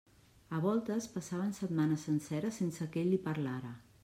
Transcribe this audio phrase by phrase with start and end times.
[0.47, 3.77] A voltes passaven setmanes senceres sense que ell li parlara.